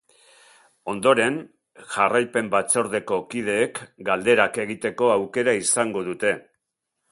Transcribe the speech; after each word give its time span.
Ondoren, 0.93 1.35
jarraipen 1.97 2.49
batzordeko 2.55 3.21
kideek 3.35 3.83
galderak 4.09 4.61
egiteko 4.67 5.13
aukera 5.19 5.57
izango 5.63 6.05
dute. 6.13 6.37